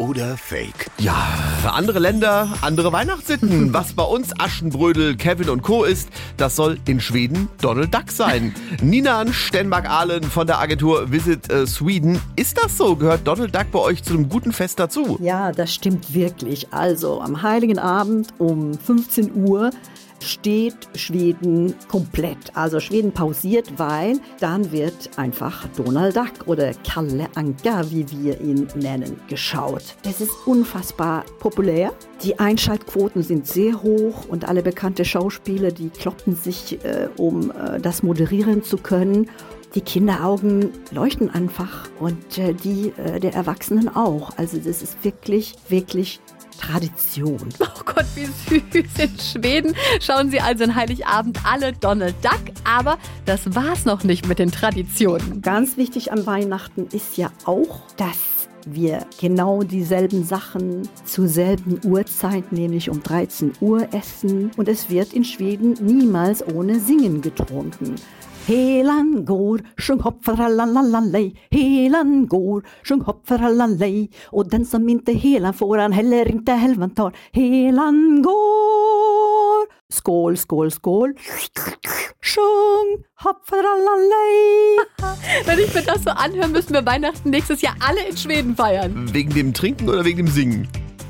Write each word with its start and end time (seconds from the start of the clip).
oder 0.00 0.36
Fake? 0.38 0.90
Ja, 0.98 1.14
für 1.60 1.72
andere 1.72 1.98
Länder, 1.98 2.48
andere 2.62 2.92
Weihnachtssitten. 2.92 3.72
Was 3.74 3.92
bei 3.92 4.02
uns 4.02 4.32
Aschenbrödel, 4.38 5.16
Kevin 5.16 5.50
und 5.50 5.62
Co. 5.62 5.84
ist, 5.84 6.08
das 6.38 6.56
soll 6.56 6.78
in 6.86 7.00
Schweden 7.00 7.48
Donald 7.60 7.94
Duck 7.94 8.10
sein. 8.10 8.54
Nina 8.82 9.30
Stenmark-Ahlen 9.30 10.24
von 10.24 10.46
der 10.46 10.58
Agentur 10.58 11.12
Visit 11.12 11.52
äh, 11.52 11.66
Sweden. 11.66 12.20
Ist 12.34 12.58
das 12.62 12.78
so? 12.78 12.96
Gehört 12.96 13.26
Donald 13.26 13.54
Duck 13.54 13.70
bei 13.70 13.78
euch 13.78 14.02
zu 14.02 14.14
einem 14.14 14.28
guten 14.28 14.52
Fest 14.52 14.80
dazu? 14.80 15.18
Ja, 15.20 15.52
das 15.52 15.74
stimmt 15.74 16.14
wirklich. 16.14 16.72
Also 16.72 17.20
am 17.20 17.42
Heiligen 17.42 17.78
Abend 17.78 18.28
um 18.38 18.72
15 18.78 19.34
Uhr 19.34 19.70
steht 20.22 20.88
Schweden 20.94 21.74
komplett. 21.88 22.54
Also 22.54 22.80
Schweden 22.80 23.12
pausiert, 23.12 23.78
weil 23.78 24.20
dann 24.38 24.72
wird 24.72 25.10
einfach 25.16 25.66
Donald 25.76 26.16
Duck 26.16 26.46
oder 26.46 26.72
Kalle 26.88 27.28
Anka, 27.34 27.90
wie 27.90 28.06
wir 28.10 28.40
ihn 28.40 28.68
nennen, 28.74 29.20
geschaut. 29.28 29.89
Es 30.04 30.20
ist 30.20 30.32
unfassbar 30.46 31.24
populär. 31.38 31.92
Die 32.22 32.38
Einschaltquoten 32.38 33.22
sind 33.22 33.46
sehr 33.46 33.82
hoch 33.82 34.26
und 34.28 34.48
alle 34.48 34.62
bekannte 34.62 35.04
Schauspieler, 35.04 35.72
die 35.72 35.90
kloppen 35.90 36.36
sich, 36.36 36.84
äh, 36.84 37.08
um 37.16 37.50
äh, 37.50 37.80
das 37.80 38.02
moderieren 38.02 38.62
zu 38.62 38.76
können. 38.76 39.30
Die 39.74 39.82
Kinderaugen 39.82 40.70
leuchten 40.90 41.30
einfach 41.30 41.88
und 42.00 42.38
äh, 42.38 42.54
die 42.54 42.92
äh, 42.96 43.20
der 43.20 43.34
Erwachsenen 43.34 43.88
auch. 43.88 44.36
Also 44.36 44.56
das 44.58 44.82
ist 44.82 45.04
wirklich, 45.04 45.54
wirklich 45.68 46.20
Tradition. 46.60 47.48
Oh 47.60 47.82
Gott, 47.84 48.06
wie 48.14 48.26
süß. 48.26 48.98
In 48.98 49.18
Schweden 49.18 49.74
schauen 50.00 50.30
sie 50.30 50.40
also 50.40 50.64
an 50.64 50.74
Heiligabend 50.74 51.38
alle 51.44 51.72
Donald 51.72 52.14
Duck. 52.22 52.54
Aber 52.64 52.98
das 53.24 53.54
war's 53.54 53.84
noch 53.84 54.04
nicht 54.04 54.28
mit 54.28 54.38
den 54.38 54.52
Traditionen. 54.52 55.40
Ganz 55.40 55.76
wichtig 55.76 56.12
an 56.12 56.26
Weihnachten 56.26 56.86
ist 56.92 57.16
ja 57.16 57.30
auch, 57.46 57.80
dass 57.96 58.39
wir 58.66 59.06
genau 59.20 59.62
dieselben 59.62 60.24
Sachen 60.24 60.88
zur 61.04 61.28
selben 61.28 61.80
Uhrzeit, 61.84 62.52
nämlich 62.52 62.90
um 62.90 63.02
13 63.02 63.52
Uhr 63.60 63.86
essen. 63.92 64.50
Und 64.56 64.68
es 64.68 64.90
wird 64.90 65.12
in 65.12 65.24
Schweden 65.24 65.74
niemals 65.80 66.46
ohne 66.54 66.80
Singen 66.80 67.20
getrunken. 67.22 67.96
Helan 68.46 69.24
går, 69.24 69.60
sjung 69.76 70.00
hopp 70.00 70.24
för 70.24 70.36
Helan 71.50 72.26
går, 72.26 72.62
sjung 72.82 73.00
hopp 73.02 73.26
för 73.28 73.38
Och 74.30 74.50
den 74.50 74.64
som 74.64 74.88
inte 74.88 75.12
helan 75.12 75.54
får 75.54 75.78
han 75.78 75.92
heller 75.92 76.28
inte 76.28 76.52
helvan 76.52 76.90
tar. 76.90 77.12
Helan 77.32 78.22
går. 78.22 79.66
Skål, 79.92 80.36
skål, 80.36 80.70
skål. 80.70 81.14
Sjung 82.22 82.59
Wenn 85.44 85.58
ich 85.58 85.74
mir 85.74 85.82
das 85.82 86.02
so 86.04 86.10
anhöre, 86.10 86.48
müssen 86.48 86.72
wir 86.72 86.84
Weihnachten 86.84 87.30
nächstes 87.30 87.62
Jahr 87.62 87.74
alle 87.80 88.02
in 88.08 88.16
Schweden 88.16 88.56
feiern. 88.56 89.12
Wegen 89.12 89.34
dem 89.34 89.52
Trinken 89.54 89.88
oder 89.88 90.04
wegen 90.04 90.18
dem 90.18 90.28
Singen? 90.28 90.68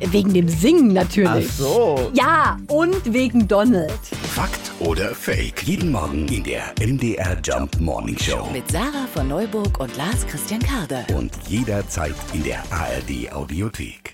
Wegen 0.00 0.34
dem 0.34 0.48
Singen 0.48 0.92
natürlich. 0.92 1.48
Ach 1.48 1.54
so. 1.58 2.10
Ja, 2.14 2.58
und 2.68 3.12
wegen 3.12 3.46
Donald. 3.46 4.00
Fakt 4.34 4.72
oder 4.80 5.14
Fake? 5.14 5.62
Jeden 5.62 5.92
Morgen 5.92 6.26
in 6.26 6.42
der 6.42 6.74
MDR 6.80 7.36
Jump 7.42 7.78
Morning 7.80 8.18
Show. 8.18 8.48
Mit 8.52 8.68
Sarah 8.70 9.06
von 9.14 9.28
Neuburg 9.28 9.78
und 9.78 9.96
Lars 9.96 10.26
Christian 10.26 10.60
Karde. 10.60 11.04
Und 11.14 11.32
jederzeit 11.46 12.14
in 12.32 12.42
der 12.42 12.62
ARD 12.70 13.32
Audiothek. 13.32 14.11